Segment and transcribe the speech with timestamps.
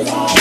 [0.00, 0.39] Et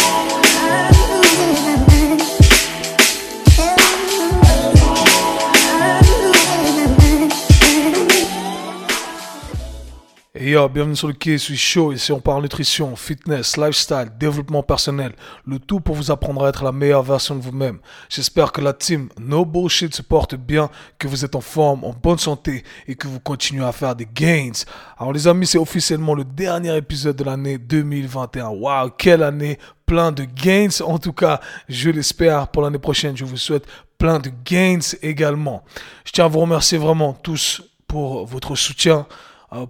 [10.56, 11.92] bienvenue sur le quai, je suis chaud?
[11.92, 15.14] Ici, on parle nutrition, fitness, lifestyle, développement personnel.
[15.46, 17.78] Le tout pour vous apprendre à être la meilleure version de vous-même.
[18.10, 21.94] J'espère que la team No Bullshit se porte bien, que vous êtes en forme, en
[21.94, 24.64] bonne santé et que vous continuez à faire des gains.
[24.98, 28.50] Alors, les amis, c'est officiellement le dernier épisode de l'année 2021.
[28.50, 29.60] Waouh, quelle année!
[29.86, 30.82] Plein de gains.
[30.84, 33.16] En tout cas, je l'espère pour l'année prochaine.
[33.16, 33.66] Je vous souhaite
[33.98, 35.64] plein de gains également.
[36.06, 39.06] Je tiens à vous remercier vraiment tous pour votre soutien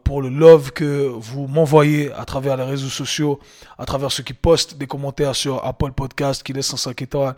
[0.04, 3.40] pour le love que vous m'envoyez à travers les réseaux sociaux,
[3.78, 7.36] à travers ceux qui postent des commentaires sur Apple Podcast, qui laissent un 5 étoiles.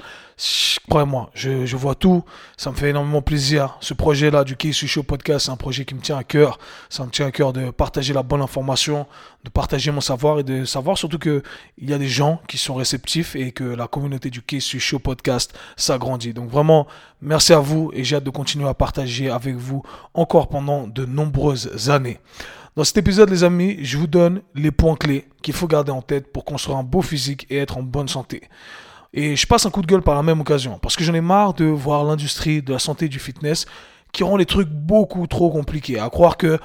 [0.89, 2.23] Croyez-moi, je, je, vois tout.
[2.57, 3.77] Ça me fait énormément plaisir.
[3.79, 6.57] Ce projet-là du Key Show Podcast, c'est un projet qui me tient à cœur.
[6.89, 9.05] Ça me tient à cœur de partager la bonne information,
[9.43, 11.43] de partager mon savoir et de savoir surtout que
[11.77, 14.99] il y a des gens qui sont réceptifs et que la communauté du Key Show
[14.99, 16.33] Podcast s'agrandit.
[16.33, 16.87] Donc vraiment,
[17.21, 19.83] merci à vous et j'ai hâte de continuer à partager avec vous
[20.13, 22.19] encore pendant de nombreuses années.
[22.75, 26.01] Dans cet épisode, les amis, je vous donne les points clés qu'il faut garder en
[26.01, 28.43] tête pour construire un beau physique et être en bonne santé.
[29.13, 31.21] Et je passe un coup de gueule par la même occasion, parce que j'en ai
[31.21, 33.65] marre de voir l'industrie de la santé et du fitness
[34.13, 35.99] qui rend les trucs beaucoup trop compliqués.
[35.99, 36.59] À croire que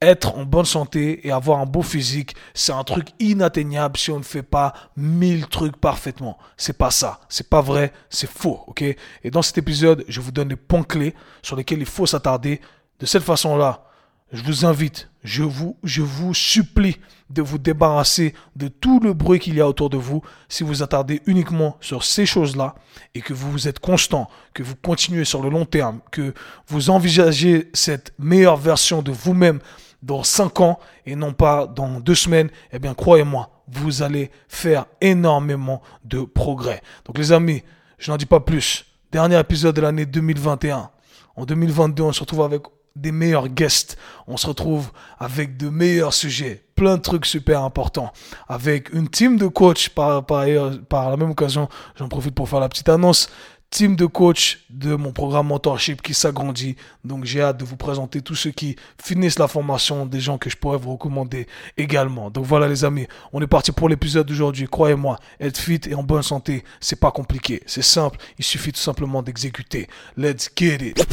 [0.00, 4.18] être en bonne santé et avoir un beau physique, c'est un truc inatteignable si on
[4.18, 6.38] ne fait pas mille trucs parfaitement.
[6.56, 7.20] C'est pas ça.
[7.28, 7.92] C'est pas vrai.
[8.10, 8.60] C'est faux.
[8.68, 8.82] Ok?
[8.82, 12.60] Et dans cet épisode, je vous donne les points clés sur lesquels il faut s'attarder.
[13.00, 13.87] De cette façon-là,
[14.32, 16.98] je vous invite, je vous, je vous supplie
[17.30, 20.82] de vous débarrasser de tout le bruit qu'il y a autour de vous si vous
[20.82, 22.74] attardez uniquement sur ces choses-là
[23.14, 26.34] et que vous êtes constant, que vous continuez sur le long terme, que
[26.66, 29.60] vous envisagez cette meilleure version de vous-même
[30.02, 34.86] dans cinq ans et non pas dans deux semaines, eh bien croyez-moi, vous allez faire
[35.00, 36.82] énormément de progrès.
[37.04, 37.62] Donc les amis,
[37.98, 38.84] je n'en dis pas plus.
[39.10, 40.90] Dernier épisode de l'année 2021.
[41.36, 42.62] En 2022, on se retrouve avec
[43.00, 43.96] des meilleurs guests.
[44.26, 48.12] On se retrouve avec de meilleurs sujets, plein de trucs super importants,
[48.48, 50.46] avec une team de coachs par, par,
[50.88, 51.68] par la même occasion.
[51.96, 53.28] J'en profite pour faire la petite annonce
[53.70, 56.76] team de coach de mon programme mentorship qui s'agrandit.
[57.04, 60.48] Donc j'ai hâte de vous présenter tous ceux qui finissent la formation, des gens que
[60.48, 61.46] je pourrais vous recommander
[61.76, 62.30] également.
[62.30, 64.66] Donc voilà les amis, on est parti pour l'épisode d'aujourd'hui.
[64.66, 68.80] Croyez-moi, être fit et en bonne santé, c'est pas compliqué, c'est simple, il suffit tout
[68.80, 69.88] simplement d'exécuter.
[70.16, 71.06] Let's get it.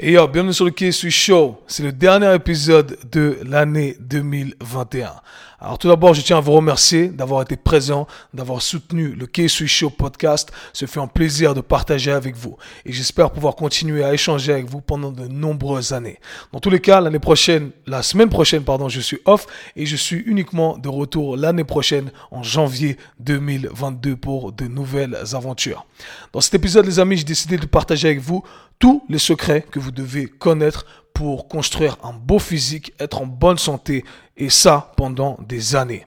[0.00, 1.60] Et yo, bienvenue sur le K Show.
[1.66, 5.12] C'est le dernier épisode de l'année 2021.
[5.62, 9.68] Alors tout d'abord, je tiens à vous remercier d'avoir été présent, d'avoir soutenu le K-Sui
[9.68, 10.50] Show podcast.
[10.72, 12.56] Ce fait un plaisir de partager avec vous
[12.86, 16.18] et j'espère pouvoir continuer à échanger avec vous pendant de nombreuses années.
[16.54, 19.96] Dans tous les cas, l'année prochaine, la semaine prochaine, pardon, je suis off et je
[19.96, 25.84] suis uniquement de retour l'année prochaine en janvier 2022 pour de nouvelles aventures.
[26.32, 28.42] Dans cet épisode, les amis, j'ai décidé de partager avec vous
[28.78, 33.58] tous les secrets que vous devez connaître pour construire un beau physique, être en bonne
[33.58, 34.04] santé,
[34.40, 36.06] et ça pendant des années.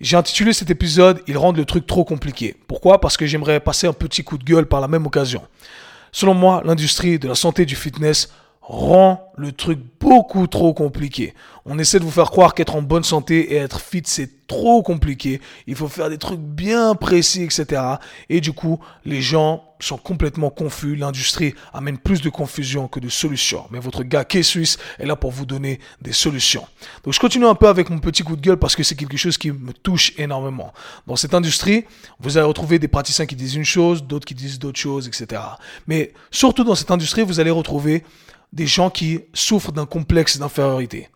[0.00, 2.56] J'ai intitulé cet épisode Ils rendent le truc trop compliqué.
[2.66, 3.00] Pourquoi?
[3.00, 5.42] Parce que j'aimerais passer un petit coup de gueule par la même occasion.
[6.12, 8.32] Selon moi, l'industrie de la santé et du fitness
[8.66, 11.34] rend le truc beaucoup trop compliqué.
[11.66, 14.82] On essaie de vous faire croire qu'être en bonne santé et être fit, c'est trop
[14.82, 15.40] compliqué.
[15.66, 17.82] Il faut faire des trucs bien précis, etc.
[18.30, 20.96] Et du coup, les gens sont complètement confus.
[20.96, 23.66] L'industrie amène plus de confusion que de solutions.
[23.70, 26.66] Mais votre gars qui est suisse est là pour vous donner des solutions.
[27.02, 29.18] Donc je continue un peu avec mon petit coup de gueule parce que c'est quelque
[29.18, 30.72] chose qui me touche énormément.
[31.06, 31.84] Dans cette industrie,
[32.18, 35.42] vous allez retrouver des praticiens qui disent une chose, d'autres qui disent d'autres choses, etc.
[35.86, 38.04] Mais surtout dans cette industrie, vous allez retrouver
[38.54, 41.08] des gens qui souffrent d'un complexe d'infériorité.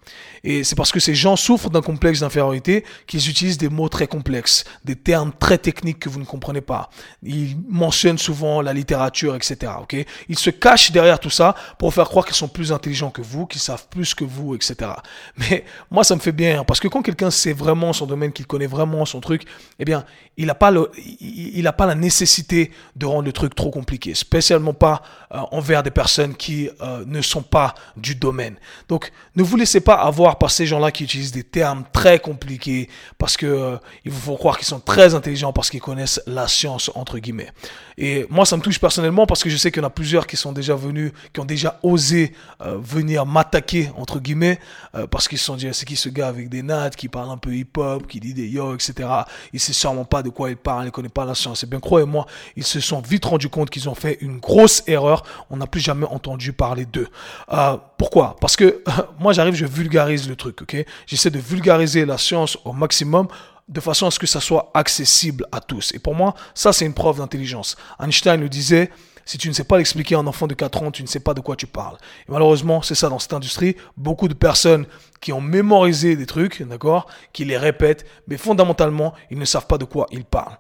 [0.43, 4.07] Et c'est parce que ces gens souffrent d'un complexe d'infériorité qu'ils utilisent des mots très
[4.07, 6.91] complexes, des termes très techniques que vous ne comprenez pas.
[7.23, 9.73] Ils mentionnent souvent la littérature, etc.
[9.81, 9.97] Ok?
[10.29, 13.47] Ils se cachent derrière tout ça pour faire croire qu'ils sont plus intelligents que vous,
[13.47, 14.91] qu'ils savent plus que vous, etc.
[15.37, 18.47] Mais moi, ça me fait bien parce que quand quelqu'un sait vraiment son domaine, qu'il
[18.47, 19.43] connaît vraiment son truc,
[19.79, 20.05] eh bien,
[20.37, 20.73] il n'a pas,
[21.21, 25.03] il, pas la nécessité de rendre le truc trop compliqué, spécialement pas
[25.33, 28.57] euh, envers des personnes qui euh, ne sont pas du domaine.
[28.89, 32.89] Donc, ne vous laissez pas avoir par ces gens-là qui utilisent des termes très compliqués
[33.19, 36.91] parce que euh, vous faut croire qu'ils sont très intelligents parce qu'ils connaissent la science
[36.95, 37.53] entre guillemets.
[37.97, 40.27] Et moi, ça me touche personnellement parce que je sais qu'il y en a plusieurs
[40.27, 42.33] qui sont déjà venus, qui ont déjà osé
[42.63, 44.59] euh, venir m'attaquer entre guillemets
[44.95, 47.31] euh, parce qu'ils se sont dit c'est qui ce gars avec des nattes qui parle
[47.31, 49.09] un peu hip-hop, qui dit des yo, etc.
[49.53, 51.65] Il sait sûrement pas de quoi il parle, il connaît pas la science.
[51.65, 52.27] Et bien croyez-moi,
[52.57, 55.25] ils se sont vite rendus compte qu'ils ont fait une grosse erreur.
[55.51, 57.09] On n'a plus jamais entendu parler d'eux.
[57.53, 58.37] Euh, pourquoi?
[58.41, 58.83] Parce que
[59.19, 60.59] moi j'arrive, je vulgarise le truc,
[61.07, 63.29] J'essaie de vulgariser la science au maximum
[63.69, 65.93] de façon à ce que ça soit accessible à tous.
[65.95, 67.77] Et pour moi, ça, c'est une preuve d'intelligence.
[68.01, 68.91] Einstein le disait,
[69.29, 71.21] si tu ne sais pas l'expliquer à un enfant de 4 ans, tu ne sais
[71.21, 71.99] pas de quoi tu parles.
[72.27, 73.77] Et malheureusement, c'est ça dans cette industrie.
[73.99, 74.87] Beaucoup de personnes
[75.21, 76.65] qui ont mémorisé des trucs,
[77.35, 80.57] qui les répètent, mais fondamentalement, ils ne savent pas de quoi ils parlent.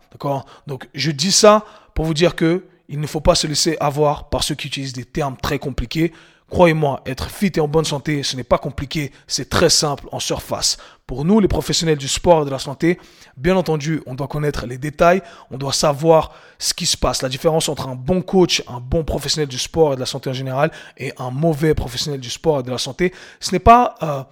[0.66, 1.64] Donc, je dis ça
[1.94, 4.92] pour vous dire que il ne faut pas se laisser avoir par ceux qui utilisent
[4.92, 6.12] des termes très compliqués
[6.50, 10.18] Croyez-moi, être fit et en bonne santé, ce n'est pas compliqué, c'est très simple en
[10.18, 10.78] surface.
[11.06, 12.98] Pour nous, les professionnels du sport et de la santé,
[13.36, 17.20] bien entendu, on doit connaître les détails, on doit savoir ce qui se passe.
[17.20, 20.30] La différence entre un bon coach, un bon professionnel du sport et de la santé
[20.30, 23.96] en général, et un mauvais professionnel du sport et de la santé, ce n'est pas
[24.02, 24.22] euh,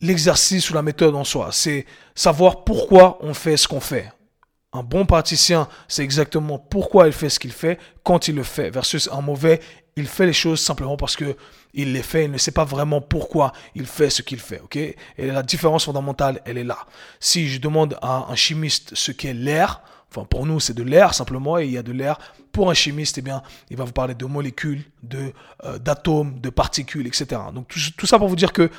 [0.00, 1.84] l'exercice ou la méthode en soi, c'est
[2.14, 4.10] savoir pourquoi on fait ce qu'on fait.
[4.72, 8.70] Un bon praticien, c'est exactement pourquoi il fait ce qu'il fait, quand il le fait,
[8.70, 9.60] versus un mauvais,
[9.96, 11.36] il fait les choses simplement parce que
[11.74, 14.76] il les fait, il ne sait pas vraiment pourquoi il fait ce qu'il fait, ok?
[14.76, 16.78] Et la différence fondamentale, elle est là.
[17.20, 21.14] Si je demande à un chimiste ce qu'est l'air, enfin pour nous c'est de l'air
[21.14, 22.18] simplement, et il y a de l'air.
[22.52, 25.32] Pour un chimiste, eh bien, il va vous parler de molécules, de
[25.64, 27.40] euh, d'atomes, de particules, etc.
[27.54, 28.70] Donc tout, ça pour vous dire que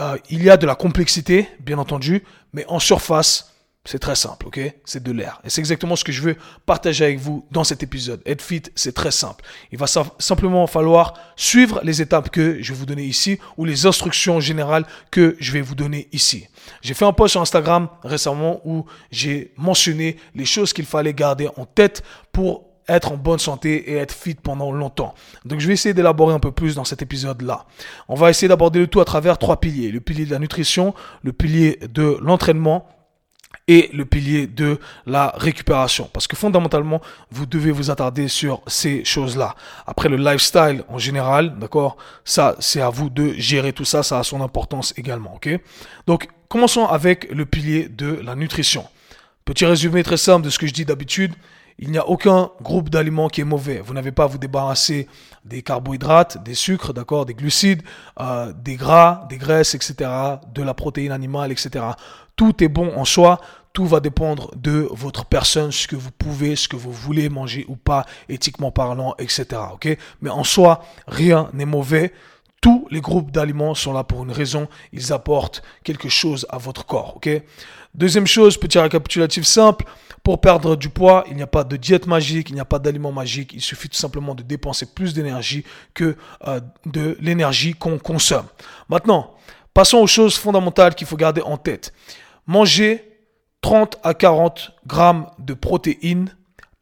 [0.00, 2.22] euh, il y a de la complexité, bien entendu,
[2.52, 3.51] mais en surface,
[3.84, 4.60] c'est très simple, ok?
[4.84, 5.40] C'est de l'air.
[5.44, 6.36] Et c'est exactement ce que je veux
[6.66, 8.22] partager avec vous dans cet épisode.
[8.26, 9.44] Être fit, c'est très simple.
[9.72, 13.84] Il va simplement falloir suivre les étapes que je vais vous donner ici ou les
[13.86, 16.46] instructions générales que je vais vous donner ici.
[16.80, 21.48] J'ai fait un post sur Instagram récemment où j'ai mentionné les choses qu'il fallait garder
[21.56, 25.14] en tête pour être en bonne santé et être fit pendant longtemps.
[25.44, 27.66] Donc je vais essayer d'élaborer un peu plus dans cet épisode-là.
[28.08, 29.90] On va essayer d'aborder le tout à travers trois piliers.
[29.90, 32.86] Le pilier de la nutrition, le pilier de l'entraînement
[33.68, 36.08] et le pilier de la récupération.
[36.12, 37.00] Parce que fondamentalement,
[37.30, 39.54] vous devez vous attarder sur ces choses-là.
[39.86, 44.18] Après, le lifestyle en général, d'accord, ça, c'est à vous de gérer tout ça, ça
[44.18, 45.48] a son importance également, ok?
[46.06, 48.84] Donc, commençons avec le pilier de la nutrition.
[49.44, 51.32] Petit résumé très simple de ce que je dis d'habitude.
[51.78, 53.80] Il n'y a aucun groupe d'aliments qui est mauvais.
[53.80, 55.08] Vous n'avez pas à vous débarrasser
[55.44, 57.82] des carbohydrates, des sucres, d'accord, des glucides,
[58.20, 60.10] euh, des gras, des graisses, etc.,
[60.54, 61.84] de la protéine animale, etc.
[62.36, 63.40] Tout est bon en soi.
[63.72, 67.64] Tout va dépendre de votre personne, ce que vous pouvez, ce que vous voulez manger
[67.68, 69.46] ou pas, éthiquement parlant, etc.
[69.72, 69.96] Ok?
[70.20, 72.12] Mais en soi, rien n'est mauvais.
[72.60, 74.68] Tous les groupes d'aliments sont là pour une raison.
[74.92, 77.16] Ils apportent quelque chose à votre corps.
[77.16, 77.30] Ok?
[77.94, 79.84] Deuxième chose, petit récapitulatif simple.
[80.22, 82.78] Pour perdre du poids, il n'y a pas de diète magique, il n'y a pas
[82.78, 83.52] d'aliment magique.
[83.54, 85.64] Il suffit tout simplement de dépenser plus d'énergie
[85.94, 86.16] que
[86.46, 88.46] euh, de l'énergie qu'on consomme.
[88.88, 89.34] Maintenant,
[89.74, 91.92] passons aux choses fondamentales qu'il faut garder en tête.
[92.46, 93.12] Manger
[93.62, 96.36] 30 à 40 grammes de protéines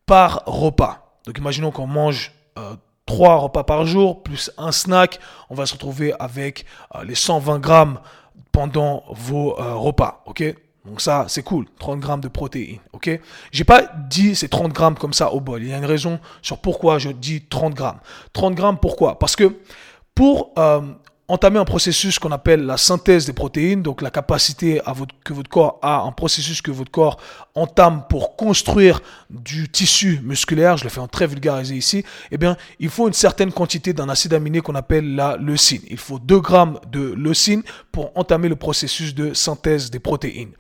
[0.06, 1.18] par repas.
[1.26, 2.74] Donc imaginons qu'on mange euh,
[3.06, 5.18] 3 repas par jour, plus un snack.
[5.50, 6.64] On va se retrouver avec
[6.94, 8.00] euh, les 120 grammes
[8.52, 10.22] pendant vos euh, repas.
[10.26, 10.42] ok?
[10.84, 11.66] Donc ça, c'est cool.
[11.78, 13.20] 30 grammes de protéines, ok?
[13.52, 15.62] J'ai pas dit c'est 30 grammes comme ça au bol.
[15.62, 18.00] Il y a une raison sur pourquoi je dis 30 grammes.
[18.32, 19.18] 30 grammes, pourquoi?
[19.18, 19.58] Parce que
[20.14, 20.80] pour euh,
[21.30, 24.94] entamer un processus qu'on appelle la synthèse des protéines, donc la capacité à
[25.24, 27.18] que votre corps a, un processus que votre corps
[27.54, 29.00] entame pour construire
[29.30, 33.14] du tissu musculaire, je le fais en très vulgarisé ici, eh bien, il faut une
[33.14, 35.82] certaine quantité d'un acide aminé qu'on appelle la leucine.
[35.88, 37.62] Il faut 2 grammes de leucine
[37.92, 40.52] pour entamer le processus de synthèse des protéines.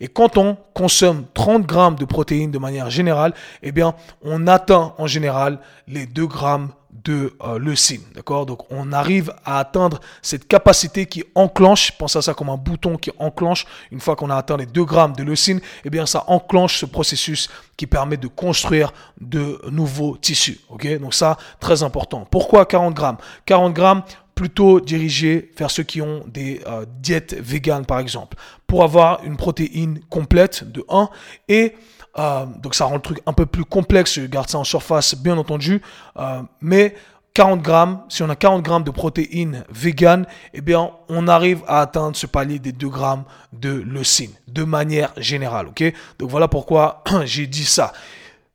[0.00, 3.32] Et quand on consomme 30 grammes de protéines de manière générale,
[3.62, 8.02] eh bien, on atteint en général les 2 grammes de euh, leucine.
[8.14, 8.46] D'accord?
[8.46, 12.96] Donc on arrive à atteindre cette capacité qui enclenche, pensez à ça comme un bouton
[12.96, 16.24] qui enclenche, une fois qu'on a atteint les 2 grammes de leucine, eh bien ça
[16.26, 20.60] enclenche ce processus qui permet de construire de nouveaux tissus.
[20.70, 20.98] Ok?
[20.98, 22.26] Donc ça, très important.
[22.30, 23.18] Pourquoi 40 grammes?
[23.46, 24.02] 40 grammes
[24.34, 28.36] plutôt dirigé vers ceux qui ont des euh, diètes véganes par exemple,
[28.68, 31.08] pour avoir une protéine complète de 1
[31.48, 31.74] et
[32.18, 35.14] euh, donc ça rend le truc un peu plus complexe, je garde ça en surface
[35.14, 35.80] bien entendu,
[36.18, 36.94] euh, mais
[37.34, 41.80] 40 grammes, si on a 40 grammes de protéines véganes, eh bien, on arrive à
[41.80, 43.22] atteindre ce palier des 2 grammes
[43.52, 45.84] de leucine, de manière générale, ok?
[46.18, 47.92] Donc voilà pourquoi j'ai dit ça.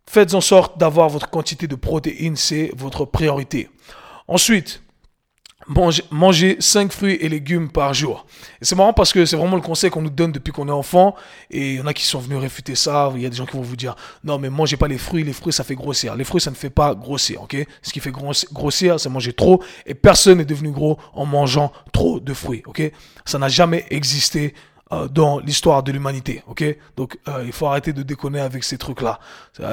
[0.06, 3.70] Faites en sorte d'avoir votre quantité de protéines, c'est votre priorité.
[4.28, 4.83] Ensuite,
[5.68, 8.26] manger, 5 fruits et légumes par jour.
[8.62, 10.72] Et c'est marrant parce que c'est vraiment le conseil qu'on nous donne depuis qu'on est
[10.72, 11.16] enfant.
[11.50, 13.12] Et il y en a qui sont venus réfuter ça.
[13.16, 15.24] Il y a des gens qui vont vous dire non, mais mangez pas les fruits.
[15.24, 16.16] Les fruits, ça fait grossir.
[16.16, 17.42] Les fruits, ça ne fait pas grossir.
[17.44, 17.56] ok?
[17.82, 19.64] Ce qui fait grossir, c'est manger trop.
[19.86, 22.64] Et personne n'est devenu gros en mangeant trop de fruits.
[22.66, 22.92] ok?
[23.26, 24.54] Ça n'a jamais existé
[24.94, 26.64] euh, dans l'histoire de l'humanité, ok?
[26.98, 29.20] Donc euh, il faut arrêter de déconner avec ces trucs-là.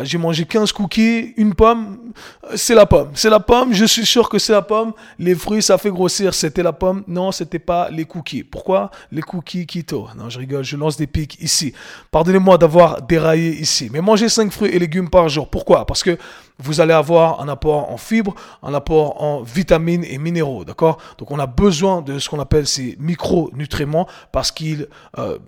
[0.03, 1.99] J'ai mangé 15 cookies, une pomme,
[2.45, 3.11] euh, c'est la pomme.
[3.15, 4.93] C'est la pomme, je suis sûr que c'est la pomme.
[5.19, 7.03] Les fruits, ça fait grossir, c'était la pomme.
[7.07, 8.45] Non, c'était pas les cookies.
[8.45, 8.91] Pourquoi?
[9.13, 10.09] Les cookies keto.
[10.17, 11.73] Non, je rigole, je lance des pics ici.
[12.11, 13.91] Pardonnez-moi d'avoir déraillé ici.
[13.93, 15.49] Mais manger 5 fruits et légumes par jour.
[15.49, 15.87] Pourquoi?
[15.87, 16.19] Parce que
[16.63, 20.99] vous allez avoir un apport en fibres, un apport en vitamines et minéraux, d'accord?
[21.19, 24.89] Donc on a besoin de ce qu'on appelle ces micronutriments parce qu'ils
[25.19, 25.39] euh,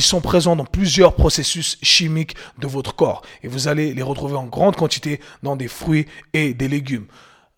[0.00, 4.46] sont présents dans plusieurs processus chimiques de votre corps et vous allez les retrouver en
[4.46, 7.06] grande quantité dans des fruits et des légumes.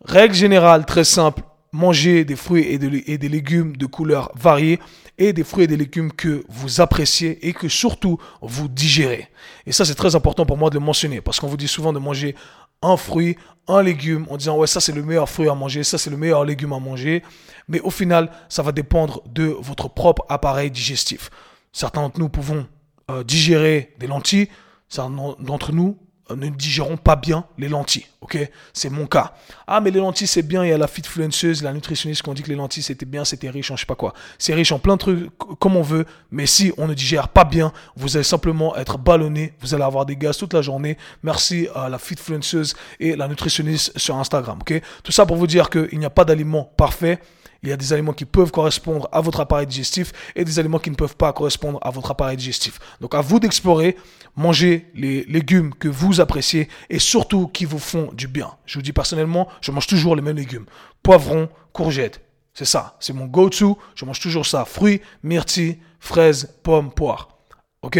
[0.04, 1.42] Règle générale très simple,
[1.72, 4.80] manger des fruits et, et des légumes de couleurs variées
[5.18, 9.28] et des fruits et des légumes que vous appréciez et que surtout vous digérez.
[9.66, 11.92] Et ça, c'est très important pour moi de le mentionner parce qu'on vous dit souvent
[11.92, 12.34] de manger
[12.82, 13.36] un fruit,
[13.68, 16.16] un légume, en disant ouais ça c'est le meilleur fruit à manger, ça c'est le
[16.16, 17.22] meilleur légume à manger.
[17.68, 21.30] Mais au final, ça va dépendre de votre propre appareil digestif.
[21.72, 22.66] Certains d'entre nous pouvons
[23.10, 24.48] euh, digérer des lentilles,
[24.88, 25.96] certains d'entre nous
[26.36, 28.06] ne digérons pas bien les lentilles.
[28.20, 28.38] Ok,
[28.72, 29.32] c'est mon cas.
[29.66, 30.64] Ah, mais les lentilles c'est bien.
[30.64, 33.48] Il y a la fitfluenceuse, la nutritionniste qui dit que les lentilles c'était bien, c'était
[33.50, 34.12] riche en je sais pas quoi.
[34.38, 37.44] C'est riche en plein de trucs comme on veut, mais si on ne digère pas
[37.44, 39.54] bien, vous allez simplement être ballonné.
[39.60, 40.98] Vous allez avoir des gaz toute la journée.
[41.22, 44.58] Merci à la fitfluenceuse et la nutritionniste sur Instagram.
[44.60, 47.20] Ok, tout ça pour vous dire qu'il n'y a pas d'aliment parfait.
[47.62, 50.78] Il y a des aliments qui peuvent correspondre à votre appareil digestif et des aliments
[50.78, 52.78] qui ne peuvent pas correspondre à votre appareil digestif.
[53.00, 53.96] Donc à vous d'explorer,
[54.36, 58.50] manger les légumes que vous appréciez et surtout qui vous font du bien.
[58.64, 60.66] Je vous dis personnellement, je mange toujours les mêmes légumes.
[61.02, 62.22] Poivrons, courgettes.
[62.54, 63.78] C'est ça, c'est mon go-to.
[63.94, 64.64] Je mange toujours ça.
[64.64, 67.38] Fruits, myrtilles, fraises, pommes, poires.
[67.82, 67.98] Ok?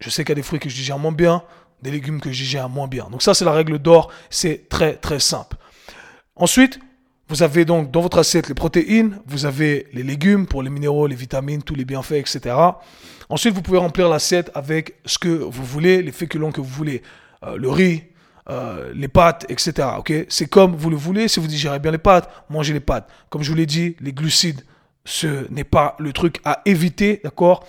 [0.00, 1.42] Je sais qu'il y a des fruits que je digère moins bien,
[1.82, 3.08] des légumes que je digère moins bien.
[3.10, 4.10] Donc ça, c'est la règle d'or.
[4.30, 5.56] C'est très, très simple.
[6.36, 6.80] Ensuite,
[7.28, 11.06] vous avez donc dans votre assiette les protéines, vous avez les légumes pour les minéraux,
[11.06, 12.54] les vitamines, tous les bienfaits, etc.
[13.28, 17.02] Ensuite, vous pouvez remplir l'assiette avec ce que vous voulez, les féculents que vous voulez,
[17.44, 18.04] euh, le riz,
[18.50, 19.88] euh, les pâtes, etc.
[20.28, 21.28] C'est comme vous le voulez.
[21.28, 23.08] Si vous digérez bien les pâtes, mangez les pâtes.
[23.30, 24.60] Comme je vous l'ai dit, les glucides,
[25.06, 27.64] ce n'est pas le truc à éviter, d'accord?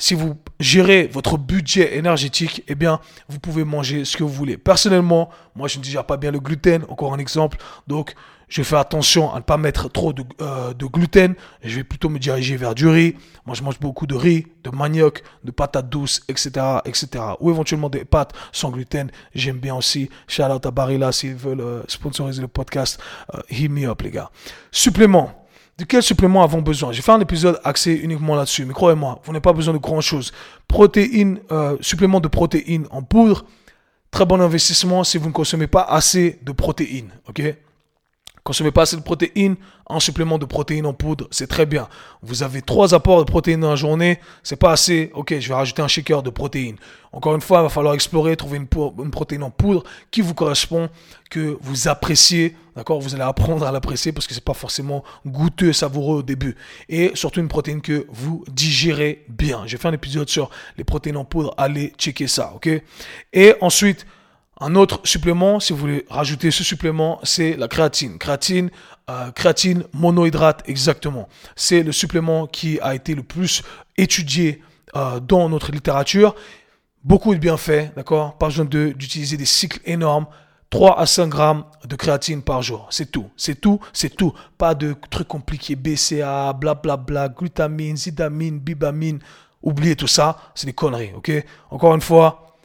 [0.00, 4.56] Si vous gérez votre budget énergétique, eh bien, vous pouvez manger ce que vous voulez.
[4.56, 7.58] Personnellement, moi, je ne digère pas bien le gluten, encore un exemple.
[7.88, 8.14] Donc,
[8.48, 11.34] je fais attention à ne pas mettre trop de, euh, gluten.
[11.62, 13.14] Je vais plutôt me diriger vers du riz.
[13.46, 16.50] Moi, je mange beaucoup de riz, de manioc, de patates douces, etc.,
[16.84, 17.08] etc.
[17.40, 19.10] Ou éventuellement des pâtes sans gluten.
[19.34, 20.08] J'aime bien aussi.
[20.26, 22.98] Shout out à Barilla s'ils veulent euh, sponsoriser le podcast.
[23.34, 24.30] Euh, hit me up, les gars.
[24.70, 25.46] Supplément.
[25.76, 26.90] De quel supplément avons besoin?
[26.90, 30.32] J'ai fait un épisode axé uniquement là-dessus, mais croyez-moi, vous n'avez pas besoin de grand-chose.
[30.66, 33.44] Protéines, euh, supplément de protéines en poudre,
[34.10, 37.54] très bon investissement si vous ne consommez pas assez de protéines, ok?
[38.48, 39.56] Consommez pas assez de protéines,
[39.90, 41.86] un supplément de protéines en poudre, c'est très bien.
[42.22, 45.10] Vous avez trois apports de protéines dans la journée, c'est pas assez.
[45.12, 46.76] Ok, je vais rajouter un shaker de protéines.
[47.12, 50.88] Encore une fois, il va falloir explorer, trouver une, protéine en poudre qui vous correspond,
[51.28, 52.56] que vous appréciez.
[52.74, 53.02] D'accord?
[53.02, 56.56] Vous allez apprendre à l'apprécier parce que c'est pas forcément goûteux, savoureux au début.
[56.88, 59.64] Et surtout une protéine que vous digérez bien.
[59.66, 61.52] J'ai fait un épisode sur les protéines en poudre.
[61.58, 62.70] Allez checker ça, ok?
[63.34, 64.06] Et ensuite,
[64.60, 68.18] un autre supplément, si vous voulez rajouter ce supplément, c'est la créatine.
[68.18, 68.70] Créatine,
[69.08, 71.28] euh, créatine monohydrate, exactement.
[71.54, 73.62] C'est le supplément qui a été le plus
[73.96, 74.62] étudié
[74.96, 76.34] euh, dans notre littérature.
[77.04, 78.36] Beaucoup de bienfaits, d'accord?
[78.36, 80.26] Pas besoin d'utiliser des cycles énormes.
[80.70, 82.88] 3 à 5 grammes de créatine par jour.
[82.90, 83.30] C'est tout.
[83.36, 83.80] C'est tout.
[83.92, 84.34] C'est tout.
[84.58, 85.76] Pas de trucs compliqués.
[85.76, 89.20] BCA, blablabla, bla, bla, glutamine, zidamine, bibamine.
[89.62, 90.36] Oubliez tout ça.
[90.54, 91.30] C'est des conneries, ok?
[91.70, 92.56] Encore une fois,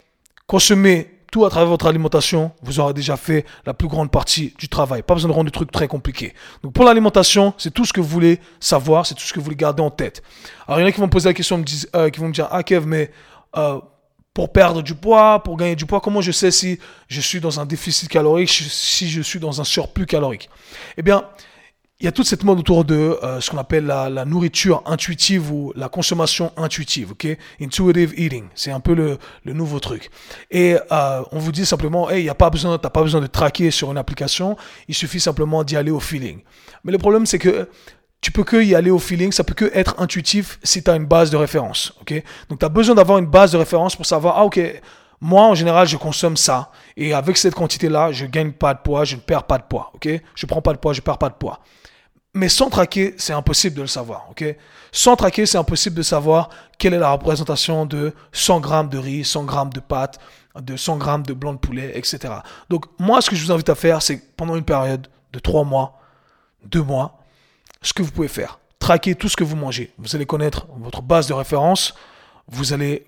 [0.48, 4.70] consommez tout à travers votre alimentation, vous aurez déjà fait la plus grande partie du
[4.70, 5.02] travail.
[5.02, 6.36] Pas besoin de rendre des trucs très compliqués.
[6.62, 9.46] Donc pour l'alimentation, c'est tout ce que vous voulez savoir, c'est tout ce que vous
[9.46, 10.22] voulez garder en tête.
[10.68, 12.34] Alors il y en a qui vont me poser la question, euh, qui vont me
[12.34, 13.10] dire, ah Kev, mais
[13.58, 13.80] euh,
[14.36, 17.60] pour perdre du poids, pour gagner du poids, comment je sais si je suis dans
[17.60, 20.52] un déficit calorique, si je suis dans un surplus calorique?
[20.98, 21.26] Eh bien,
[22.04, 25.50] il y a toute cette mode autour de euh, ce qu'on appelle la, nourriture intuitive
[25.54, 27.38] ou la consommation intuitive, ok?
[27.62, 29.18] Intuitive eating, c'est un peu le,
[29.54, 30.10] nouveau truc.
[30.52, 33.22] Et euh, on vous dit simplement, hey, il y a pas besoin, t'as pas besoin
[33.22, 34.58] de traquer sur une application,
[34.90, 36.42] il suffit simplement d'y aller au feeling.
[36.84, 37.70] Mais le problème, c'est que
[38.20, 40.98] tu peux que y aller au feeling, ça peut que être intuitif si tu as
[40.98, 42.22] une base de référence, ok?
[42.50, 44.60] Donc tu as besoin d'avoir une base de référence pour savoir, ah ok,
[45.22, 46.70] moi, en général, je consomme ça.
[46.98, 49.90] Et avec cette quantité-là, je gagne pas de poids, je ne perds pas de poids.
[49.94, 50.10] Ok?
[50.36, 51.62] Je prends pas de poids, je perds pas de poids.
[52.36, 54.28] Mais sans traquer, c'est impossible de le savoir.
[54.32, 54.44] ok?
[54.92, 59.24] Sans traquer, c'est impossible de savoir quelle est la représentation de 100 grammes de riz,
[59.24, 60.20] 100 grammes de pâtes,
[60.60, 62.34] de 100 grammes de blanc de poulet, etc.
[62.70, 65.64] Donc moi, ce que je vous invite à faire, c'est pendant une période de 3
[65.64, 66.00] mois,
[66.66, 67.20] 2 mois,
[67.82, 68.60] ce que vous pouvez faire.
[68.80, 69.94] traquer tout ce que vous mangez.
[69.98, 71.94] Vous allez connaître votre base de référence.
[72.50, 73.08] Vous allez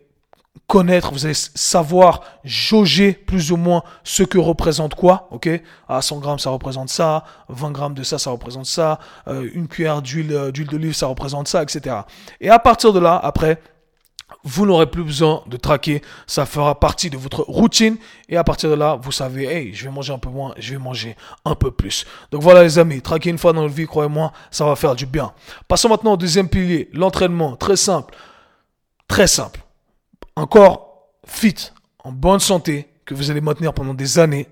[0.67, 5.49] connaître, vous allez savoir jauger plus ou moins ce que représente quoi, ok?
[5.87, 9.67] À 100 grammes, ça représente ça, 20 grammes de ça, ça représente ça, euh, une
[9.67, 11.97] cuillère d'huile euh, d'huile d'olive, ça représente ça, etc.
[12.41, 13.59] Et à partir de là, après,
[14.43, 17.97] vous n'aurez plus besoin de traquer, ça fera partie de votre routine
[18.29, 20.73] et à partir de là, vous savez, hey, je vais manger un peu moins, je
[20.73, 22.05] vais manger un peu plus.
[22.31, 25.05] Donc voilà les amis, traquer une fois dans notre vie, croyez-moi, ça va faire du
[25.05, 25.33] bien.
[25.67, 28.15] Passons maintenant au deuxième pilier, l'entraînement, très simple,
[29.07, 29.64] très simple.
[30.35, 31.71] Encore fit,
[32.03, 34.49] en bonne santé, que vous allez maintenir pendant des années,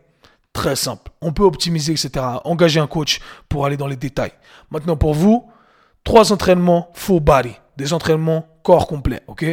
[0.53, 1.11] très simple.
[1.21, 2.25] On peut optimiser, etc.
[2.45, 4.31] Engager un coach pour aller dans les détails.
[4.71, 5.49] Maintenant pour vous,
[6.03, 9.45] trois entraînements full body, des entraînements corps complet, ok?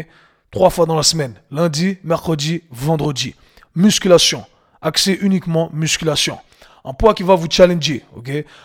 [0.50, 3.34] Trois fois dans la semaine, lundi, mercredi, vendredi.
[3.74, 4.44] Musculation,
[4.82, 6.38] accès uniquement musculation.
[6.84, 8.04] Un poids qui va vous challenger,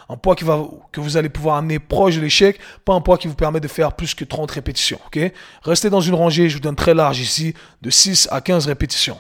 [0.10, 3.36] Un poids que vous allez pouvoir amener proche de l'échec, pas un poids qui vous
[3.36, 5.00] permet de faire plus que 30 répétitions,
[5.64, 9.20] Restez dans une rangée, je vous donne très large ici, de 6 à 15 répétitions.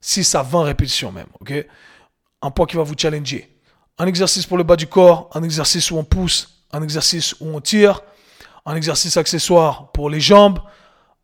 [0.00, 1.52] 6 à 20 répétitions même, ok?
[2.42, 3.48] Un poids qui va vous challenger.
[3.98, 7.46] Un exercice pour le bas du corps, un exercice où on pousse, un exercice où
[7.54, 8.02] on tire,
[8.66, 10.58] un exercice accessoire pour les jambes,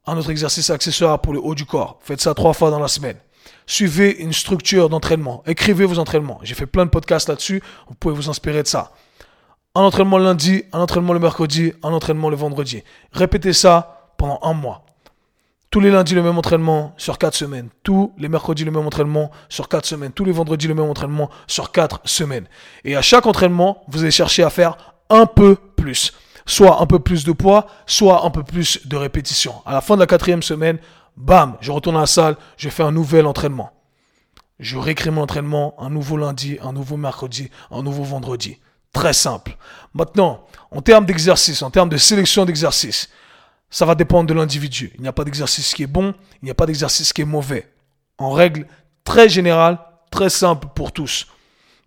[0.07, 1.99] un autre exercice accessoire pour le haut du corps.
[2.02, 3.18] Faites ça trois fois dans la semaine.
[3.67, 5.43] Suivez une structure d'entraînement.
[5.47, 6.40] Écrivez vos entraînements.
[6.43, 7.62] J'ai fait plein de podcasts là-dessus.
[7.88, 8.93] Vous pouvez vous inspirer de ça.
[9.75, 12.83] Un entraînement le lundi, un entraînement le mercredi, un entraînement le vendredi.
[13.12, 14.85] Répétez ça pendant un mois.
[15.71, 17.69] Tous les lundis, le même entraînement sur quatre semaines.
[17.83, 20.12] Tous les mercredis, le même entraînement sur quatre semaines.
[20.12, 22.47] Tous les vendredis, le même entraînement sur quatre semaines.
[22.85, 24.78] Et à chaque entraînement, vous allez chercher à faire
[25.11, 26.12] un peu plus
[26.49, 29.55] soit un peu plus de poids, soit un peu plus de répétition.
[29.67, 30.78] À la fin de la quatrième semaine,
[31.18, 33.72] bam, je retourne à la salle, je fais un nouvel entraînement.
[34.58, 38.58] Je réécris mon entraînement un nouveau lundi, un nouveau mercredi, un nouveau vendredi.
[38.92, 39.56] Très simple.
[39.94, 43.08] Maintenant, en termes d'exercice, en termes de sélection d'exercice,
[43.70, 44.92] ça va dépendre de l'individu.
[44.96, 47.26] Il n'y a pas d'exercice qui est bon, il n'y a pas d'exercice qui est
[47.26, 47.70] mauvais.
[48.16, 48.66] En règle
[49.04, 49.78] très générale,
[50.10, 51.26] très simple pour tous.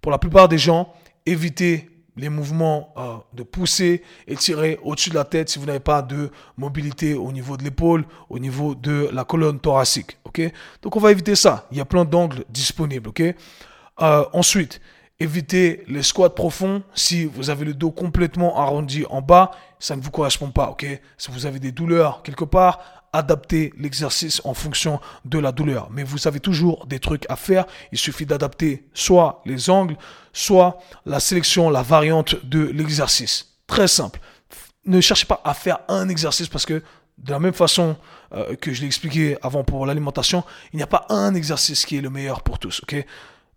[0.01, 0.93] Pour la plupart des gens,
[1.25, 5.80] évitez les mouvements euh, de pousser et tirer au-dessus de la tête si vous n'avez
[5.80, 10.18] pas de mobilité au niveau de l'épaule, au niveau de la colonne thoracique.
[10.25, 10.41] ok?
[10.82, 11.68] Donc on va éviter ça.
[11.72, 13.10] Il y a plein d'angles disponibles.
[13.10, 13.22] ok?
[14.01, 14.82] Euh, ensuite,
[15.20, 16.83] évitez les squats profonds.
[16.94, 20.70] Si vous avez le dos complètement arrondi en bas, ça ne vous correspond pas.
[20.70, 20.85] ok?
[21.18, 25.89] Si vous avez des douleurs quelque part, adapter l'exercice en fonction de la douleur.
[25.91, 27.65] Mais vous avez toujours des trucs à faire.
[27.91, 29.97] Il suffit d'adapter soit les angles,
[30.33, 33.57] soit la sélection, la variante de l'exercice.
[33.67, 34.19] Très simple.
[34.85, 36.81] Ne cherchez pas à faire un exercice parce que
[37.17, 37.97] de la même façon
[38.33, 40.43] euh, que je l'ai expliqué avant pour l'alimentation,
[40.74, 42.81] il n'y a pas un exercice qui est le meilleur pour tous.
[42.83, 43.05] ok?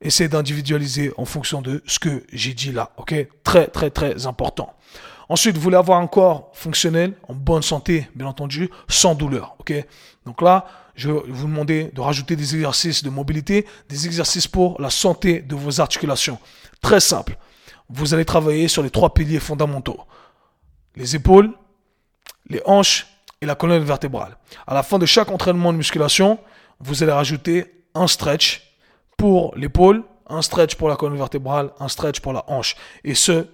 [0.00, 2.90] Essayez d'individualiser en fonction de ce que j'ai dit là.
[2.98, 3.14] ok?
[3.42, 4.74] Très, très, très important.
[5.28, 9.56] Ensuite, vous voulez avoir un corps fonctionnel, en bonne santé, bien entendu, sans douleur.
[10.26, 14.80] Donc là, je vais vous demander de rajouter des exercices de mobilité, des exercices pour
[14.80, 16.38] la santé de vos articulations.
[16.82, 17.36] Très simple.
[17.88, 20.00] Vous allez travailler sur les trois piliers fondamentaux.
[20.96, 21.50] Les épaules,
[22.48, 23.06] les hanches
[23.40, 24.36] et la colonne vertébrale.
[24.66, 26.38] À la fin de chaque entraînement de musculation,
[26.80, 28.62] vous allez rajouter un stretch
[29.16, 32.76] pour l'épaule, un stretch pour la colonne vertébrale, un stretch pour la hanche.
[33.04, 33.46] Et ce,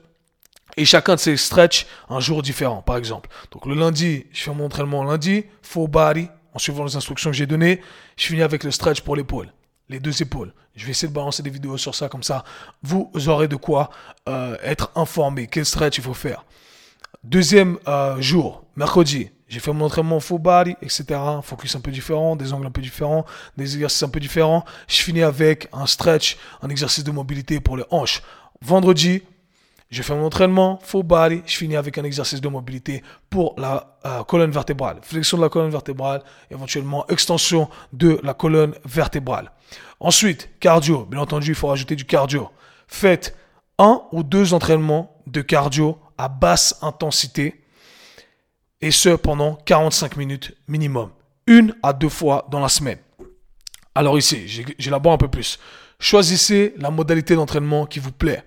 [0.76, 3.28] et chacun de ces stretch un jour différent, par exemple.
[3.50, 7.36] Donc le lundi, je fais mon entraînement lundi, full body, en suivant les instructions que
[7.36, 7.80] j'ai données.
[8.16, 9.52] Je finis avec le stretch pour l'épaule,
[9.88, 10.52] les deux épaules.
[10.74, 12.44] Je vais essayer de balancer des vidéos sur ça, comme ça,
[12.82, 13.90] vous aurez de quoi
[14.28, 16.44] euh, être informé, quel stretch il faut faire.
[17.24, 21.04] Deuxième euh, jour, mercredi, j'ai fait mon entraînement full body, etc.
[21.42, 24.64] Focus un peu différent, des angles un peu différents, des exercices un peu différents.
[24.86, 28.22] Je finis avec un stretch, un exercice de mobilité pour les hanches.
[28.62, 29.22] Vendredi,
[29.90, 33.98] je fais mon entraînement, full body, je finis avec un exercice de mobilité pour la
[34.06, 34.98] euh, colonne vertébrale.
[35.02, 39.50] Flexion de la colonne vertébrale, éventuellement extension de la colonne vertébrale.
[39.98, 41.06] Ensuite, cardio.
[41.06, 42.50] Bien entendu, il faut rajouter du cardio.
[42.86, 43.36] Faites
[43.78, 47.64] un ou deux entraînements de cardio à basse intensité
[48.80, 51.10] et ce pendant 45 minutes minimum.
[51.48, 52.98] Une à deux fois dans la semaine.
[53.94, 54.46] Alors ici,
[54.78, 55.58] j'élabore un peu plus.
[55.98, 58.44] Choisissez la modalité d'entraînement qui vous plaît.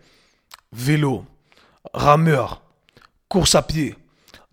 [0.71, 1.25] Vélo,
[1.93, 2.61] rameur,
[3.27, 3.95] course à pied,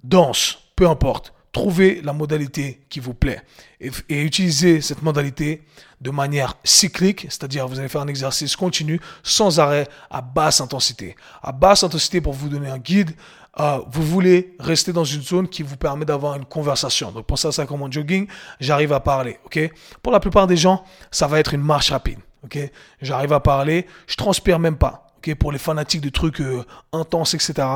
[0.02, 1.32] danse, peu importe.
[1.52, 3.42] Trouvez la modalité qui vous plaît
[3.80, 3.90] et,
[4.22, 5.64] utilisez cette modalité
[6.00, 11.16] de manière cyclique, c'est-à-dire vous allez faire un exercice continu sans arrêt à basse intensité.
[11.42, 13.10] À basse intensité, pour vous donner un guide,
[13.58, 17.10] euh, vous voulez rester dans une zone qui vous permet d'avoir une conversation.
[17.10, 18.28] Donc pensez à ça comme en jogging,
[18.60, 19.38] j'arrive à parler.
[19.44, 19.58] ok?
[20.02, 22.20] Pour la plupart des gens, ça va être une marche rapide.
[22.44, 22.58] ok?
[23.02, 25.09] J'arrive à parler, je transpire même pas.
[25.38, 27.66] Pour les fanatiques de trucs euh, intenses, etc.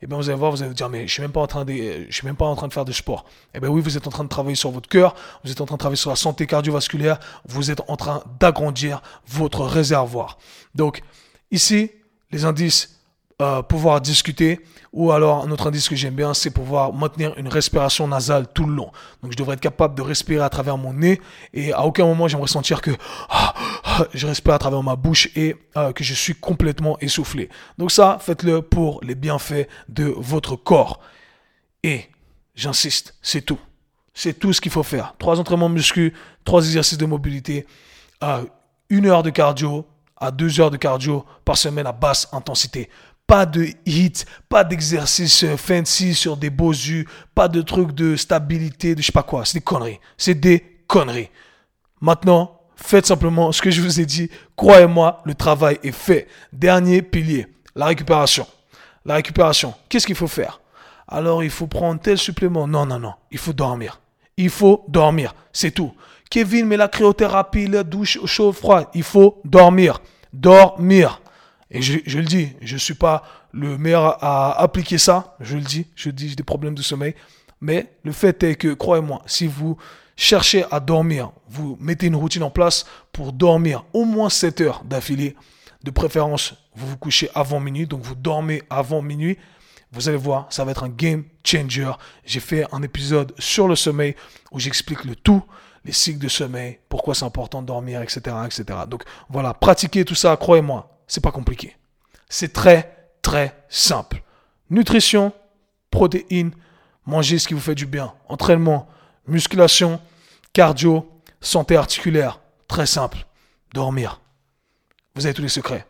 [0.00, 1.46] Et bien vous allez voir, vous allez vous dire, mais je suis même pas en
[1.46, 3.24] train de, je suis même pas en train de faire de sport.
[3.54, 5.66] Et bien oui, vous êtes en train de travailler sur votre cœur, vous êtes en
[5.66, 10.38] train de travailler sur la santé cardiovasculaire, vous êtes en train d'agrandir votre réservoir.
[10.74, 11.02] Donc
[11.50, 11.90] ici,
[12.30, 13.01] les indices
[13.42, 14.60] euh, pouvoir discuter.
[14.92, 18.66] Ou alors, un autre indice que j'aime bien, c'est pouvoir maintenir une respiration nasale tout
[18.66, 18.92] le long.
[19.20, 21.20] Donc, je devrais être capable de respirer à travers mon nez
[21.52, 22.92] et à aucun moment j'aimerais sentir que
[23.30, 23.52] ah,
[23.82, 27.48] ah, je respire à travers ma bouche et euh, que je suis complètement essoufflé.
[27.78, 31.00] Donc ça, faites-le pour les bienfaits de votre corps.
[31.82, 32.08] Et,
[32.54, 33.58] j'insiste, c'est tout.
[34.14, 35.14] C'est tout ce qu'il faut faire.
[35.18, 37.66] Trois entraînements muscu, trois exercices de mobilité,
[38.22, 38.44] euh,
[38.88, 39.84] une heure de cardio,
[40.22, 42.88] à deux heures de cardio par semaine à basse intensité.
[43.26, 48.94] Pas de hit, pas d'exercice fancy sur des beaux yeux, pas de trucs de stabilité,
[48.94, 49.44] de je sais pas quoi.
[49.44, 50.00] C'est des conneries.
[50.18, 51.30] C'est des conneries.
[52.00, 54.28] Maintenant, faites simplement ce que je vous ai dit.
[54.56, 56.28] Croyez-moi, le travail est fait.
[56.52, 58.46] Dernier pilier, la récupération.
[59.04, 60.60] La récupération, qu'est-ce qu'il faut faire?
[61.08, 62.66] Alors, il faut prendre tel supplément.
[62.66, 63.14] Non, non, non.
[63.30, 64.00] Il faut dormir.
[64.36, 65.34] Il faut dormir.
[65.52, 65.92] C'est tout.
[66.30, 68.90] Kevin, mais la cryothérapie, la douche chaud, froid.
[68.94, 70.00] Il faut dormir.
[70.32, 71.21] Dormir.
[71.72, 75.62] Et je, le dis, je ne suis pas le meilleur à appliquer ça, je le
[75.62, 77.14] dis, je dis, j'ai des problèmes de sommeil.
[77.62, 79.78] Mais le fait est que, croyez-moi, si vous
[80.14, 84.82] cherchez à dormir, vous mettez une routine en place pour dormir au moins 7 heures
[84.84, 85.34] d'affilée,
[85.82, 89.38] de préférence, vous vous couchez avant minuit, donc vous dormez avant minuit,
[89.92, 91.90] vous allez voir, ça va être un game changer.
[92.26, 94.14] J'ai fait un épisode sur le sommeil
[94.50, 95.42] où j'explique le tout,
[95.86, 98.64] les cycles de sommeil, pourquoi c'est important de dormir, etc., etc.
[98.88, 101.76] Donc voilà, pratiquez tout ça, croyez-moi, c'est pas compliqué.
[102.30, 104.22] C'est très, très simple.
[104.70, 105.34] Nutrition,
[105.90, 106.52] protéines,
[107.04, 108.14] manger ce qui vous fait du bien.
[108.30, 108.88] Entraînement,
[109.26, 110.00] musculation,
[110.54, 111.06] cardio,
[111.42, 112.40] santé articulaire.
[112.66, 113.26] Très simple.
[113.74, 114.22] Dormir.
[115.14, 115.86] Vous avez tous les secrets.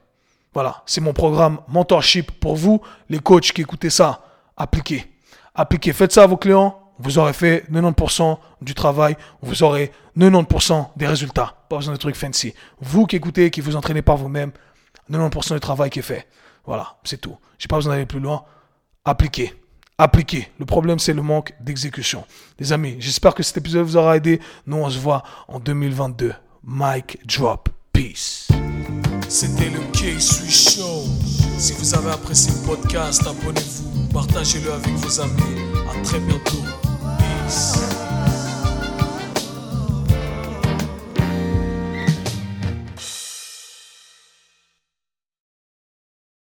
[0.54, 4.26] Voilà, c'est mon programme Mentorship pour vous, les coachs qui écoutez ça.
[4.56, 5.06] Appliquez.
[5.54, 5.92] Appliquez.
[5.92, 6.80] Faites ça à vos clients.
[6.98, 9.16] Vous aurez fait 90% du travail.
[9.40, 11.64] Vous aurez 90% des résultats.
[11.68, 12.54] Pas besoin de trucs fancy.
[12.80, 14.50] Vous qui écoutez, qui vous entraînez par vous-même,
[15.10, 16.26] 90% du travail qui est fait.
[16.64, 17.36] Voilà, c'est tout.
[17.58, 18.44] J'ai pas besoin d'aller plus loin.
[19.04, 19.54] Appliquez.
[19.98, 20.48] Appliquez.
[20.58, 22.24] Le problème, c'est le manque d'exécution.
[22.58, 24.40] Les amis, j'espère que cet épisode vous aura aidé.
[24.66, 26.34] Nous, on se voit en 2022.
[26.64, 27.68] Mike Drop.
[27.92, 28.48] Peace.
[29.28, 31.04] C'était le K-Sui Show.
[31.58, 35.42] Si vous avez apprécié le podcast, abonnez-vous, partagez-le avec vos amis.
[35.90, 36.62] À très bientôt.